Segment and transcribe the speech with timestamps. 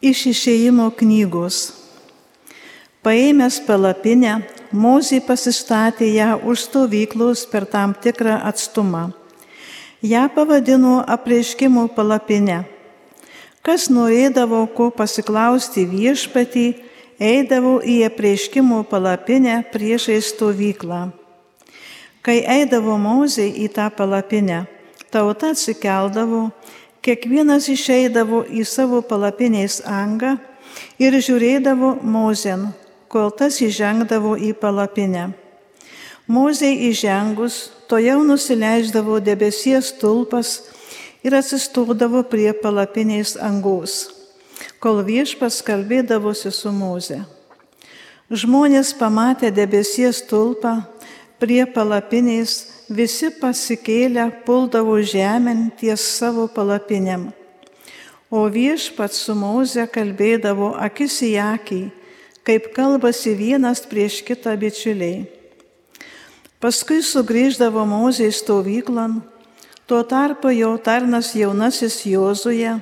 [0.00, 1.56] Iš išėjimo knygos.
[3.04, 4.38] Paėmęs palapinę,
[4.72, 9.10] Mozė pasistatė ją už stovyklos per tam tikrą atstumą.
[10.00, 12.62] Ja pavadino apreiškimo palapinę.
[13.60, 16.66] Kas norėdavo ko pasiklausti viešpatį,
[17.20, 21.10] eidavo į apreiškimo palapinę priešai stovyklą.
[22.24, 24.64] Kai eidavo Mozė į tą palapinę,
[25.12, 26.46] tauta atsikeldavo
[27.04, 30.36] kiekvienas išeidavo į savo palapinės angą
[31.00, 32.68] ir žiūrėdavo Mozen,
[33.08, 35.30] kol tas įžengdavo į palapinę.
[36.30, 40.60] Mozei įžengus, to jau nusileisdavo debesies tulpas
[41.26, 44.12] ir atsistodavo prie palapinės angos,
[44.78, 47.24] kol viešpas kalbėdavosi su Moze.
[48.30, 50.76] Žmonės pamatę debesies tulpą
[51.42, 57.30] prie palapinės visi pasikėlę puldavo žemėn ties savo palapinėm.
[58.30, 61.80] O viešpats su Moze kalbėdavo akis į akį,
[62.46, 65.26] kaip kalbasi vienas prieš kitą bičiuliai.
[66.60, 69.20] Paskui sugrįždavo Mozė į stovyklon,
[69.86, 72.78] tuo tarpu jo tarnas jaunasis Jozuje,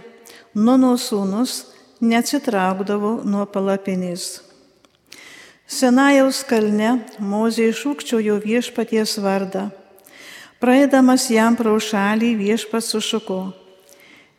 [0.59, 1.69] Nuno sūnus,
[2.01, 4.41] neatsitraukdavo nuo palapinės.
[5.69, 9.69] Senajaus kalne Mozė iššūkčiojo viešpaties vardą
[10.59, 13.53] Praeidamas jam pro šalį viešpats sušuko.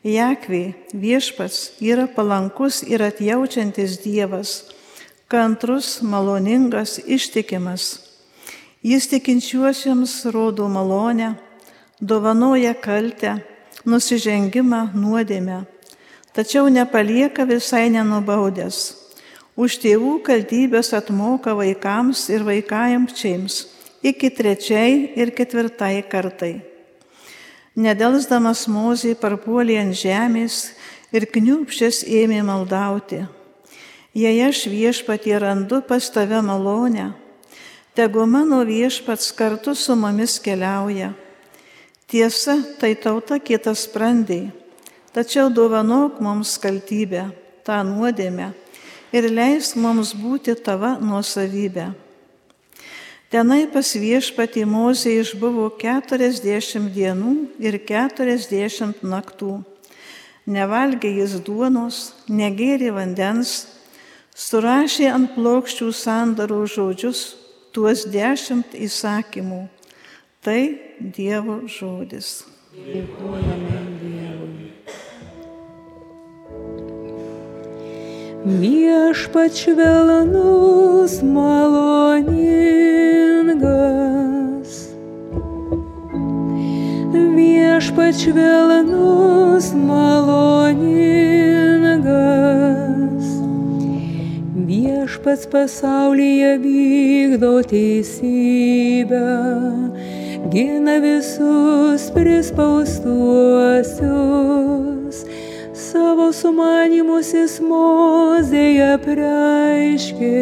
[0.04, 4.52] Jakvė viešpats yra palankus ir atjaučiantis Dievas,
[5.32, 7.86] kantrus, maloningas, ištikimas.
[8.84, 11.38] Jis tikinčiuosiams rodo malonę,
[12.04, 13.38] dovanoja kaltę,
[13.88, 15.64] nusižengimą, nuodėmę,
[16.36, 18.84] tačiau nepalieka visai nenubaudęs.
[19.56, 23.64] Už tėvų kaltybės atmoka vaikams ir vaikajamčiams
[24.04, 26.60] iki trečiai ir ketvirtai kartai.
[27.80, 30.74] Nedelsdamas Mozė parpuolė ant žemės
[31.16, 33.24] ir kniupšės ėmė maldauti.
[34.18, 37.14] Jei aš viešpatie randu pas tave malonę,
[37.96, 41.14] tegu mano viešpats kartu su mumis keliauja.
[42.10, 44.50] Tiesa, tai tauta kitas sprendai,
[45.14, 47.30] tačiau dovanok mums kaltybę,
[47.62, 48.50] tą nuodėmę
[49.14, 52.09] ir leisk mums būti tava nuosavybė.
[53.30, 59.52] Tenai pas viešpatį Mozė išbuvo 40 dienų ir 40 naktų.
[60.50, 63.68] Nevalgė jis duonos, negėrė vandens,
[64.34, 67.22] surašė ant plokščių sandarų žodžius,
[67.70, 69.68] tuos dešimt įsakymų.
[70.42, 70.62] Tai
[70.98, 72.48] Dievo žodis.
[72.74, 73.69] Dėkojame
[78.50, 82.10] Viešpač švelnus maloningas.
[87.14, 90.82] Viešpač švelnus maloningas.
[94.66, 99.30] Viešpats pasaulyje vykdo teisybę,
[100.50, 104.79] gina visus prispaustuosius
[105.90, 110.42] savo sumanimus jis mozėje preiškė,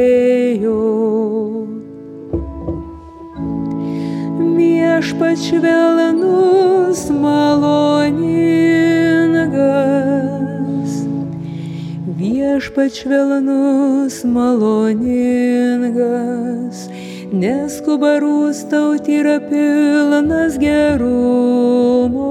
[4.57, 7.73] Viešpat švelnus maloningas,
[12.19, 15.55] viešpat švelnus maloningas
[17.33, 22.29] neskuba rūstauti yra pilnas gerumo,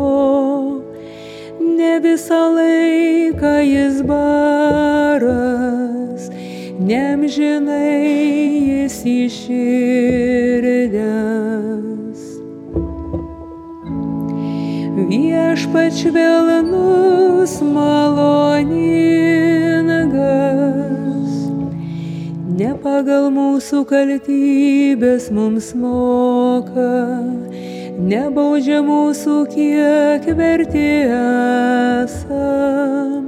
[1.60, 5.03] ne visą laiką jis baras,
[6.78, 8.05] nemžinai
[8.71, 10.55] jis iširdęs.
[15.11, 19.04] Viešpač vėlanus maloningas,
[22.94, 26.93] pagal mūsų kaltybės mums moka,
[27.99, 30.85] nebaudžia mūsų kiek verti
[32.05, 33.25] esam,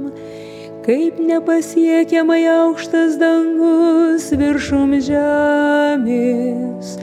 [0.87, 6.95] kaip nepasiekiamai aukštas dangus viršum žemės.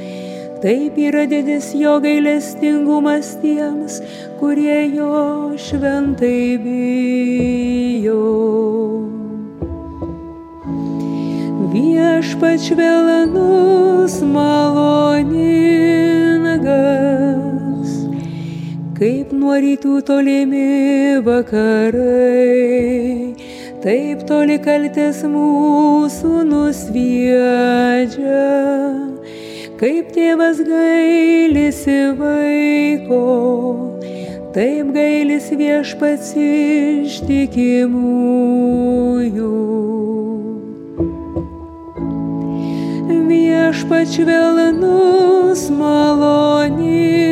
[0.65, 4.01] Taip yra didis jo gailestingumas tiems,
[4.41, 8.25] kurie jo šventai bijo.
[12.35, 15.31] Viešpač vėlanus maloningas,
[18.99, 22.59] kaip nuo rytų tolimi vakarai,
[23.85, 27.39] taip toli kaltės mūsų nusviedžia,
[29.79, 33.23] kaip tėvas gailisi vaiko
[34.59, 37.95] taip gailis viešpats ištikimųjų.
[43.65, 47.24] Viešpats švelnus maloningas.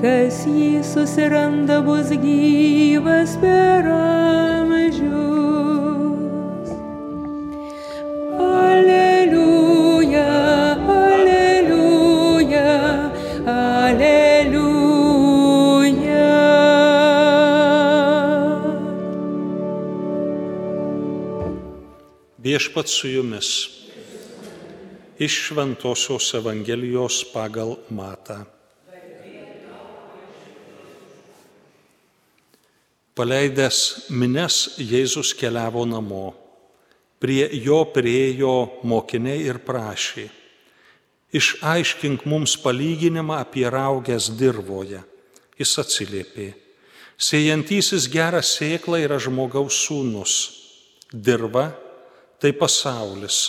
[0.00, 5.16] Kas jį susiranda bus gyvas per amžius.
[8.46, 10.24] Aleliuja,
[10.96, 12.74] aleliuja,
[13.52, 14.66] aleliuja.
[22.44, 23.50] Viešpat su jumis.
[25.16, 28.55] Iš Šventojios Evangelijos pagal Matą.
[33.16, 36.34] Paleidęs mines Jėzus keliavo namo.
[37.16, 40.26] Prie jo priejo mokiniai ir prašė.
[41.32, 45.00] Išaiškink mums palyginimą apie raugės dirboje.
[45.56, 46.50] Jis atsiliepė.
[47.16, 50.36] Sėjantysis gerą sėklą yra žmogaus sūnus.
[51.08, 51.70] Dirba
[52.36, 53.40] tai pasaulis.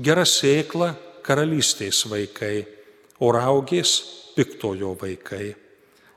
[0.00, 2.64] Gera sėkla karalystės vaikai,
[3.20, 3.98] o raugės
[4.32, 5.52] piktojo vaikai.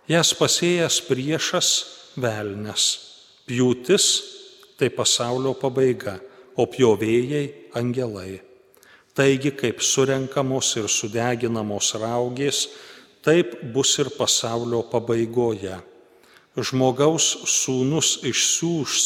[0.08, 1.76] Jas pasėjęs priešas
[2.18, 2.88] velnes.
[3.48, 4.08] Pjūtis
[4.78, 6.18] tai pasaulio pabaiga,
[6.58, 8.40] o pjovėjai angelai.
[9.18, 12.68] Taigi, kaip surenkamos ir sudeginamos raugės,
[13.26, 15.78] taip bus ir pasaulio pabaigoje.
[16.58, 19.02] Žmogaus sūnus išsiūs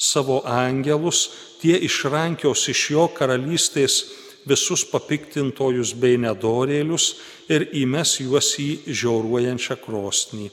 [0.00, 1.28] savo angelus,
[1.60, 4.00] tie išrankios iš jo karalystės
[4.48, 7.14] visus papiktintojus bei nedorėlius
[7.52, 10.48] ir įmes juos į žiauruojančią krosnį.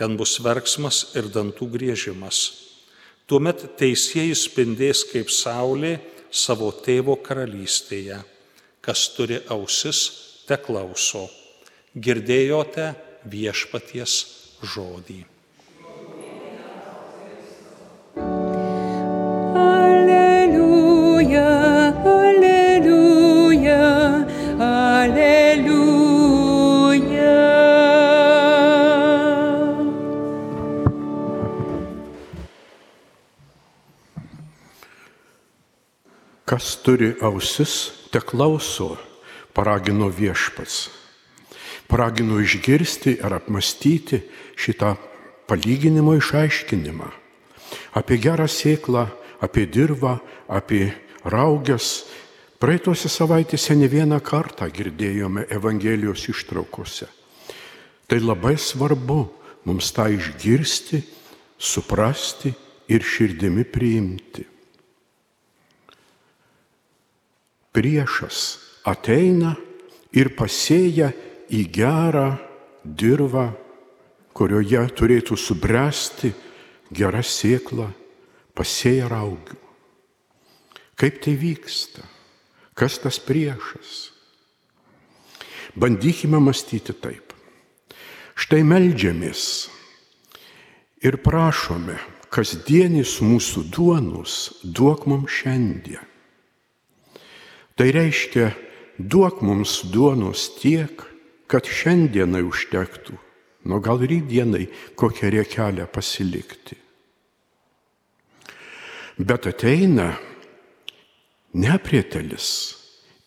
[0.00, 2.38] Ten bus verksmas ir dantų griežimas.
[3.28, 5.98] Tuomet teisėjai spindės kaip saulė
[6.32, 8.16] savo tėvo karalystėje.
[8.80, 10.00] Kas turi ausis,
[10.48, 11.26] te klauso.
[11.92, 12.94] Girdėjote
[13.28, 14.16] viešpaties
[14.72, 15.20] žodį.
[36.60, 38.98] Kas turi ausis, te klauso,
[39.56, 40.90] paragino viešpats.
[41.88, 44.18] Paragino išgirsti ar apmastyti
[44.60, 44.90] šitą
[45.48, 47.08] palyginimo išaiškinimą.
[47.96, 49.06] Apie gerą sėklą,
[49.40, 50.18] apie dirvą,
[50.52, 50.90] apie
[51.24, 52.04] raugės.
[52.60, 57.08] Praeitose savaitėse ne vieną kartą girdėjome Evangelijos ištraukose.
[58.04, 59.22] Tai labai svarbu
[59.64, 61.00] mums tą išgirsti,
[61.56, 62.52] suprasti
[62.92, 64.59] ir širdimi priimti.
[67.74, 69.54] Priešas ateina
[70.16, 71.10] ir pasėja
[71.50, 72.28] į gerą
[72.84, 73.50] dirvą,
[74.34, 76.32] kurioje turėtų subręsti
[76.94, 77.90] gera sėkla,
[78.54, 79.58] pasėja raugių.
[81.00, 82.04] Kaip tai vyksta?
[82.76, 84.10] Kas tas priešas?
[85.76, 87.34] Bandykime mąstyti taip.
[88.40, 89.42] Štai melžiamės
[91.04, 91.98] ir prašome,
[92.32, 96.09] kasdienis mūsų duonus duok mums šiandien.
[97.78, 98.50] Tai reiškia,
[98.98, 101.02] duok mums duonos tiek,
[101.50, 103.16] kad šiandienai užtektų,
[103.66, 106.76] nu gal rytdienai kokią riekelę pasilikti.
[109.20, 110.14] Bet ateina
[111.52, 112.48] neprietelis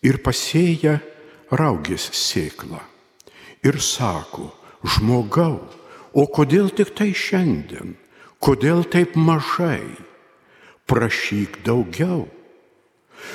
[0.02, 0.98] ir pasėja
[1.54, 2.80] raugės sėklą
[3.64, 4.50] ir sako,
[4.84, 5.64] žmogau,
[6.12, 7.96] o kodėl tik tai šiandien,
[8.38, 9.96] kodėl taip mažai,
[10.86, 12.28] prašyk daugiau.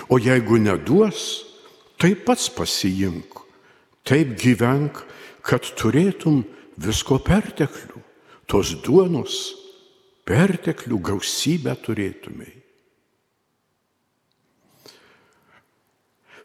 [0.09, 1.45] O jeigu neduos,
[1.99, 3.41] tai pats pasiimk,
[4.07, 5.03] taip gyvenk,
[5.45, 6.43] kad turėtum
[6.79, 8.01] visko perteklių,
[8.49, 9.39] tos duonos
[10.27, 12.51] perteklių gausybę turėtumai.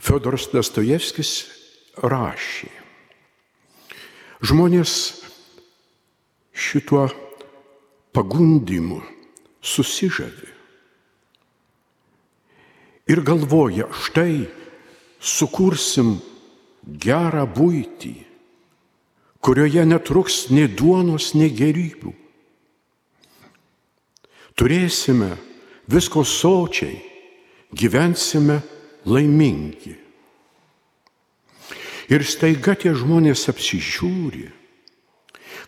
[0.04, 1.30] Fiodoras Dostojevskis
[2.04, 2.68] rašė,
[4.44, 4.96] žmonės
[6.52, 7.06] šituo
[8.12, 9.00] pagundimu
[9.64, 10.53] susižavi
[13.08, 14.46] ir galvoja, štai
[15.20, 16.18] sukursim
[16.84, 18.14] gerą būtį,
[19.44, 22.12] kurioje netruks nei duonos, nei gerybių.
[24.54, 25.34] Turėsime
[25.90, 27.00] visko sočiai,
[27.75, 28.61] gyvensime
[29.04, 29.96] laimingi.
[32.12, 34.46] Ir staiga tie žmonės apsižiūri,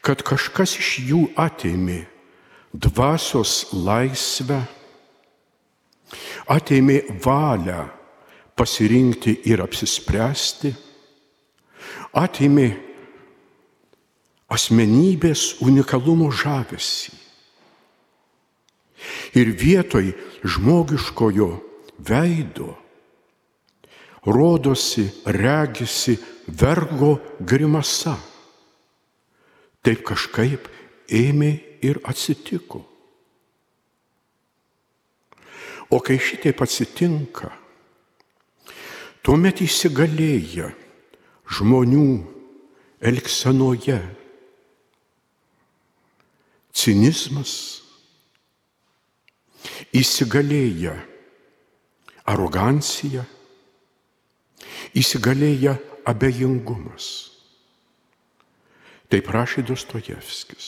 [0.04, 2.04] kad kažkas iš jų atėmė
[2.76, 4.60] dvasios laisvę,
[6.52, 7.84] atėmė valią
[8.56, 10.72] pasirinkti ir apsispręsti,
[12.16, 12.68] atėmė
[14.52, 17.12] asmenybės unikalumo žavesį.
[19.36, 20.14] Ir vietoj
[20.46, 21.50] žmogiškojo
[22.06, 22.72] veido
[24.26, 26.16] rodosi, regisi
[26.48, 28.16] vergo grimasa.
[29.82, 30.66] Taip kažkaip
[31.06, 31.52] ėmė
[31.86, 32.82] ir atsitiko.
[35.90, 37.52] O kai šitaip atsitinka,
[39.22, 40.72] tuomet įsigalėja
[41.46, 42.06] žmonių
[43.06, 44.00] elgsenoje
[46.76, 47.52] cinizmas,
[49.94, 50.94] įsigalėja
[52.26, 53.24] arogancija,
[54.96, 55.76] įsigalėja
[56.06, 57.06] abejingumas.
[59.06, 60.66] Tai prašė Dostojevskis.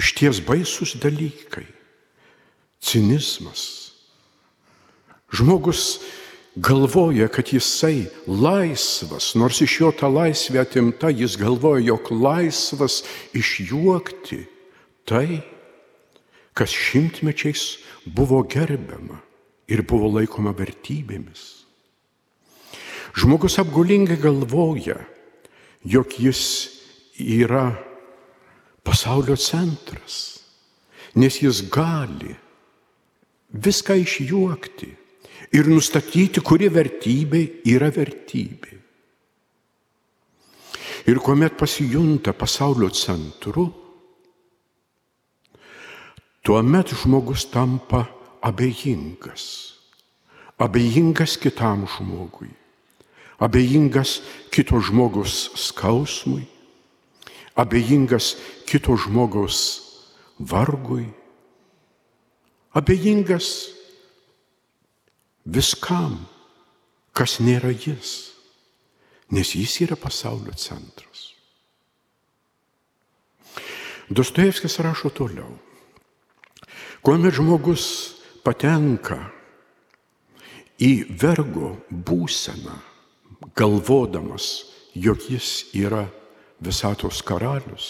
[0.00, 1.66] Iš ties baisus dalykai-
[2.82, 3.92] cinizmas.
[5.32, 6.00] Žmogus
[6.56, 13.00] galvoja, kad jisai laisvas, nors iš jo ta laisvė atimta, jis galvoja, jog laisvas
[13.32, 14.42] išjuokti
[15.08, 15.40] tai,
[16.52, 19.22] kas šimtmečiais buvo gerbiama
[19.72, 21.64] ir buvo laikoma vertybėmis.
[23.16, 24.98] Žmogus apgulingai galvoja,
[25.84, 26.44] jog jis
[27.16, 27.72] yra
[28.84, 30.42] pasaulio centras,
[31.16, 32.36] nes jis gali
[33.52, 34.90] viską išjuokti
[35.52, 37.42] ir nustatyti, kuri vertybė
[37.72, 38.78] yra vertybė.
[41.10, 43.66] Ir kuomet pasijunta pasaulio centru,
[46.46, 48.06] tuomet žmogus tampa
[48.42, 49.74] abejingas.
[50.62, 52.52] Abejingas kitam žmogui.
[53.42, 54.20] Abejingas
[54.54, 56.46] kito žmogus skausmui.
[57.58, 59.82] Abejingas kito žmogaus
[60.38, 61.10] vargui.
[62.72, 63.68] Abejingas
[65.44, 66.22] viskam,
[67.12, 68.32] kas nėra jis.
[69.32, 71.32] Nes jis yra pasaulio centras.
[74.12, 75.54] Dostojevskis rašo toliau.
[77.02, 77.84] Kuomet žmogus
[78.44, 79.18] patenka
[80.82, 82.76] į vergo būseną,
[83.56, 86.04] galvodamas, jog jis yra
[86.62, 87.88] visatos karalius,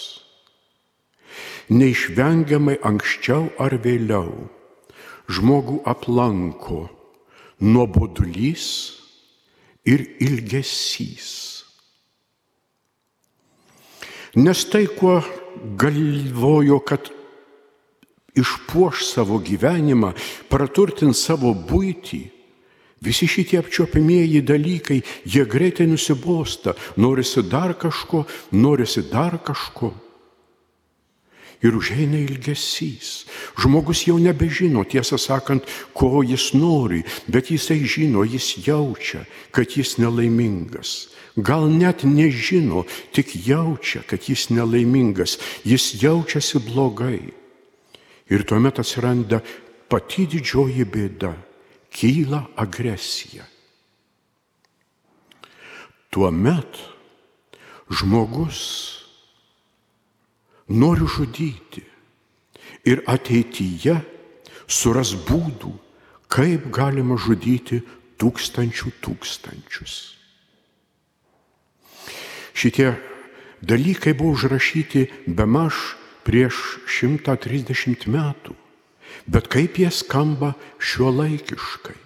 [1.69, 4.47] neišvengiamai anksčiau ar vėliau
[5.31, 6.87] žmogų aplanko
[7.63, 8.67] nuobodulys
[9.87, 11.31] ir ilgesys.
[14.35, 15.19] Nes tai, kuo
[15.77, 17.11] galvojo, kad
[18.33, 20.13] išpuoš savo gyvenimą,
[20.49, 22.23] praturtins savo būtį,
[23.03, 28.23] visi šitie apčiopimieji dalykai, jie greitai nusibosta, norisi dar kažko,
[28.57, 29.93] norisi dar kažko
[31.61, 33.25] ir užeina ilgesys.
[33.59, 39.97] Žmogus jau nebežino, tiesą sakant, ko jis nori, bet jisai žino, jis jaučia, kad jis
[40.01, 41.13] nelaimingas.
[41.35, 47.33] Gal net nežino, tik jaučia, kad jis nelaimingas, jis jaučiasi blogai.
[48.29, 49.41] Ir tuomet atsiranda
[49.89, 51.33] pati didžioji bėda-
[51.95, 53.45] kyla agresija.
[56.09, 56.77] Tuomet
[57.89, 59.02] žmogus
[60.69, 61.83] noriu žudyti
[62.87, 63.95] ir ateityje
[64.67, 65.73] suras būdų,
[66.31, 67.81] kaip galima žudyti
[68.19, 69.95] tūkstančių tūkstančius.
[72.53, 72.93] Šitie
[73.65, 78.55] dalykai buvo užrašyti be maž prieš 130 metų,
[79.27, 81.99] bet kaip jie skamba šiuo laikiškai.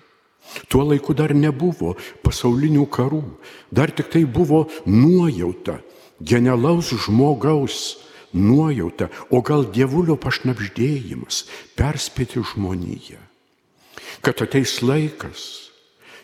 [0.71, 3.21] Tuo laiku dar nebuvo pasaulinių karų,
[3.69, 5.81] dar tik tai buvo nuojauta
[6.23, 7.97] genialaus žmogaus
[8.33, 11.45] nuojauta, o gal dievulio pašnapždėjimas
[11.77, 13.21] perspėti žmoniją,
[14.25, 15.67] kad ateis laikas,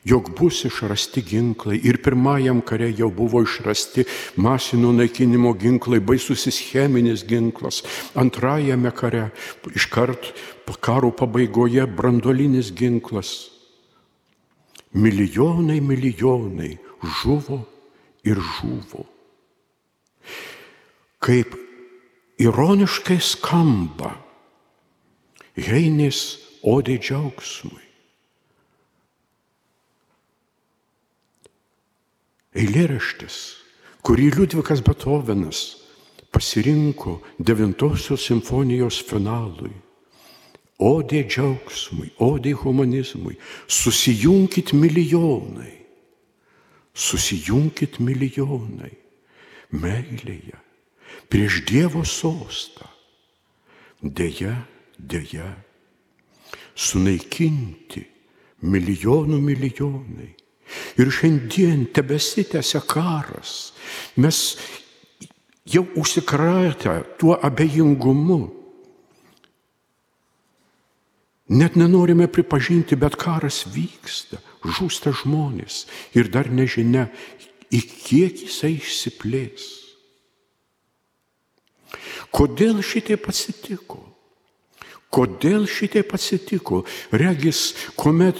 [0.03, 4.05] jog bus išrasti ginklai ir pirmajam kare jau buvo išrasti
[4.35, 7.81] masinio naikinimo ginklai, baisusis cheminis ginklas,
[8.15, 9.29] antrajame kare
[9.75, 10.33] iškart
[10.83, 13.49] karo pabaigoje brandolinis ginklas.
[14.93, 16.77] Milijonai, milijonai
[17.23, 17.63] žuvo
[18.23, 19.07] ir žuvo.
[21.23, 21.55] Kaip
[22.41, 24.15] ironiškai skamba
[25.53, 27.83] Heinis odė džiaugsmui.
[32.57, 33.37] Eilėraštis,
[34.05, 35.61] kurį Liudvikas Betovenas
[36.33, 39.73] pasirinko devintosios simfonijos finalui.
[40.83, 43.37] Odė džiaugsmui, odė humanizmui,
[43.69, 45.77] susijunkit milijonai,
[46.93, 48.91] susijunkit milijonai
[49.73, 50.57] meilėje,
[51.33, 52.85] prieš Dievo sostą.
[54.03, 54.53] Deja,
[54.99, 55.49] deja,
[56.77, 58.03] sunaikinti
[58.61, 60.29] milijonų milijonai.
[61.01, 63.73] Ir šiandien tebesitęsia karas.
[64.15, 64.57] Mes
[65.65, 68.41] jau užsikratę tuo abejingumu.
[71.53, 77.09] Net nenorime pripažinti, bet karas vyksta, žūsta žmonės ir dar nežinia,
[77.73, 79.82] į kiek jisai išsiplės.
[82.33, 84.01] Kodėl šitaip atsitiko?
[85.13, 86.81] Kodėl šitaip atsitiko?
[87.13, 88.39] Regis, kuomet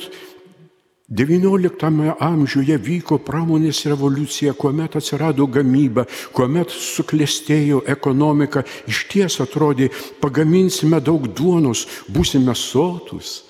[1.13, 9.91] XIX amžiuje vyko pramonės revoliucija, kuomet atsirado gamyba, kuomet suklestėjo ekonomika, iš ties atrodė,
[10.23, 13.43] pagaminsime daug duonos, būsime sotus.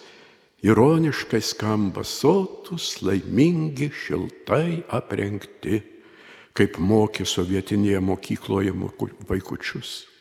[0.63, 5.81] Ironiškai skamba sotus, laimingi, šiltai aprengti,
[6.55, 8.75] kaip mokė sovietinėje mokykloje
[9.27, 10.12] vaikučius.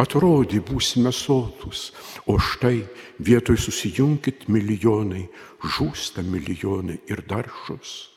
[0.00, 1.90] Atrodė, būsime sotus,
[2.26, 2.82] o štai
[3.22, 5.26] vietoj susijunkit milijonai,
[5.60, 8.10] žūsta milijonai ir dar žus.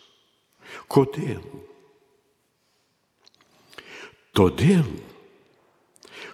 [0.90, 1.44] Kodėl?
[4.34, 4.88] Todėl,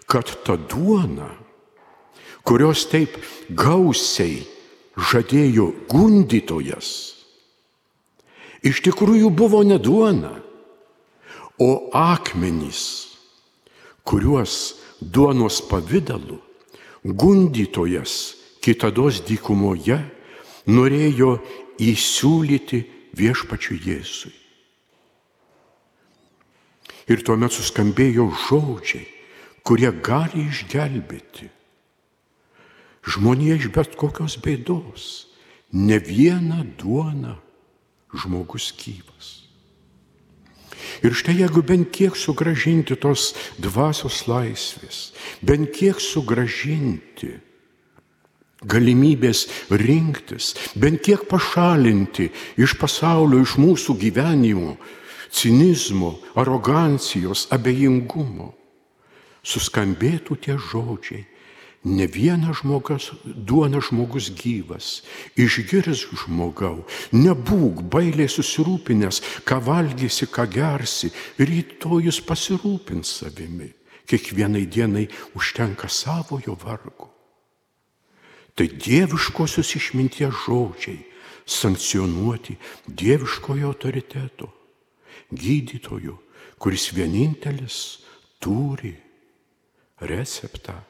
[0.07, 1.29] kad ta duona,
[2.47, 3.17] kurios taip
[3.51, 4.45] gausiai
[4.95, 6.91] žadėjo gundytojas,
[8.63, 10.37] iš tikrųjų buvo ne duona,
[11.59, 13.09] o akmenys,
[14.07, 16.39] kuriuos duonos pavydalu
[17.03, 19.99] gundytojas kitados dykumoje
[20.67, 21.37] norėjo
[21.79, 22.81] įsiūlyti
[23.15, 24.33] viešpačių Jėzui.
[27.09, 29.07] Ir tuomet suskambėjo žodžiai,
[29.65, 31.49] kurie gali išgelbėti
[33.09, 35.27] žmoniją iš bet kokios bėdos.
[35.71, 37.37] Ne viena duona
[38.13, 39.38] žmogus gyvas.
[41.05, 47.37] Ir štai jeigu bent kiek sugražinti tos dvasios laisvės, bent kiek sugražinti
[48.59, 54.75] galimybės rinktis, bent kiek pašalinti iš pasaulio, iš mūsų gyvenimo,
[55.31, 58.51] cinizmo, arogancijos, abejingumo,
[59.45, 61.28] suskambėtų tie žodžiai
[61.83, 64.99] Ne vienas žmogas, duona žmogus gyvas,
[65.39, 66.83] išgirs žmogau,
[67.15, 71.07] nebūk bailiai susirūpinęs, ką valgysi, ką gersi,
[71.39, 73.69] rytojus pasirūpins savimi,
[74.11, 75.05] kiekvienai dienai
[75.39, 77.07] užtenka savojo vargo.
[78.59, 80.99] Tai dieviškosios išminties žodžiai,
[81.47, 82.57] sankcionuoti
[82.91, 84.51] dieviškojo autoriteto,
[85.31, 86.19] gydytojo,
[86.59, 87.79] kuris vienintelis
[88.43, 88.97] turi
[90.03, 90.88] receptą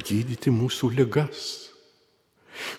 [0.00, 1.68] pagydyti mūsų ligas,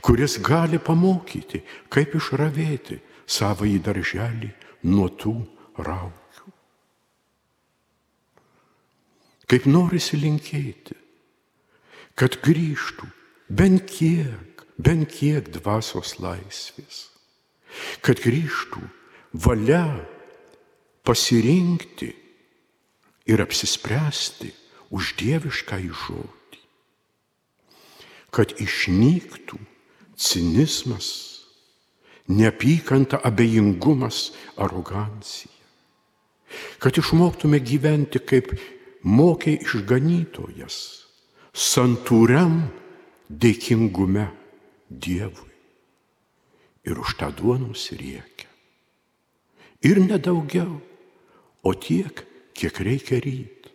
[0.01, 1.61] kuris gali pamokyti,
[1.93, 2.97] kaip išravėti
[3.29, 4.49] savo į darželį
[4.89, 5.35] nuo tų
[5.77, 6.53] raukių.
[9.45, 10.97] Kaip norisi linkėti,
[12.17, 13.11] kad grįžtų
[13.49, 17.11] bent kiek, bent kiek dvasios laisvės,
[18.01, 18.81] kad grįžtų
[19.45, 19.85] valia
[21.05, 22.13] pasirinkti
[23.29, 24.55] ir apsispręsti
[24.91, 26.40] už dievišką įžodį
[28.31, 29.59] kad išnyktų
[30.15, 31.07] cinizmas,
[32.31, 35.51] neapykanta, abejingumas, arogancija.
[36.79, 38.53] Kad išmoktume gyventi kaip
[39.07, 40.77] mokė išganytojas,
[41.51, 42.63] santūriam
[43.27, 44.29] dėkingume
[44.91, 45.47] Dievui.
[46.83, 48.49] Ir už tą duonos riekia.
[49.87, 50.81] Ir nedaugiau,
[51.63, 53.69] o tiek, kiek reikia ryt.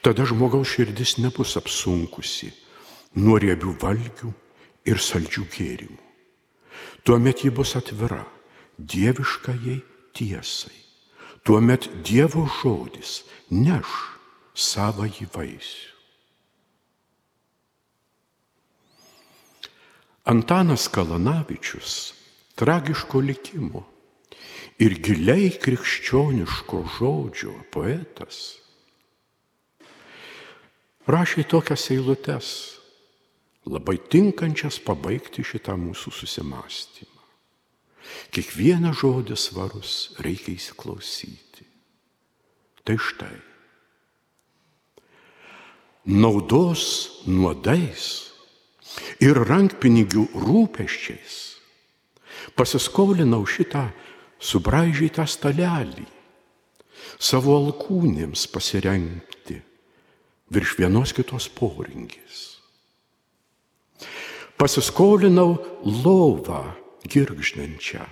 [0.00, 2.48] Tada žmogaus širdis nebus apsunkusi
[3.16, 4.32] nuo riebių valgių
[4.88, 6.02] ir saldžių gėrimų.
[7.04, 8.24] Tuomet ji bus atvira
[8.78, 9.78] dieviškajai
[10.12, 10.76] tiesai.
[11.46, 13.88] Tuomet Dievo žodis neš
[14.58, 15.94] savąjį vaisių.
[20.28, 22.12] Antanas Kalanavičius
[22.58, 23.86] tragiško likimo
[24.76, 28.58] ir giliai krikščioniško žodžio poetas
[31.08, 32.77] rašė tokias eilutes
[33.68, 37.24] labai tinkančias pabaigti šitą mūsų susimastymą.
[38.32, 41.66] Kiekvieną žodį svarus reikia įsiklausyti.
[42.84, 43.36] Tai štai.
[46.08, 46.84] Naudos
[47.28, 48.06] nuodais
[49.20, 51.36] ir rankpinigių rūpeščiais
[52.56, 53.88] pasiskolinau šitą
[54.40, 56.06] subraižytą stalelį,
[57.18, 59.58] savo alkūnėms pasirengti
[60.54, 62.57] virš vienos kitos poringės.
[64.58, 65.54] Pasiskolinau
[65.86, 66.64] lovą
[67.06, 68.02] girgždančią,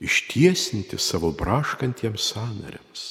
[0.00, 3.02] ištiesinti savo braškantiems sanariams.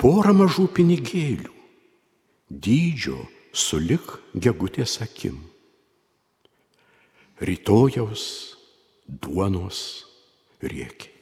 [0.00, 1.52] Porą mažų pinigėlių,
[2.48, 3.20] dydžio
[3.52, 5.38] sulik gegutės akim.
[7.44, 8.24] Rytojaus
[9.06, 9.80] duonos
[10.64, 11.13] riekiai.